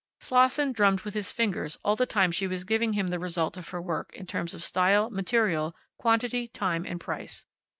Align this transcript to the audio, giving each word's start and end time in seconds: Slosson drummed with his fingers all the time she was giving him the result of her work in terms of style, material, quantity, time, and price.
Slosson 0.19 0.71
drummed 0.71 1.01
with 1.01 1.13
his 1.13 1.31
fingers 1.31 1.77
all 1.85 1.95
the 1.95 2.07
time 2.07 2.31
she 2.31 2.47
was 2.47 2.63
giving 2.63 2.93
him 2.93 3.09
the 3.09 3.19
result 3.19 3.55
of 3.55 3.69
her 3.69 3.79
work 3.79 4.11
in 4.15 4.25
terms 4.25 4.55
of 4.55 4.63
style, 4.63 5.11
material, 5.11 5.75
quantity, 5.99 6.47
time, 6.47 6.87
and 6.87 6.99
price. 6.99 7.45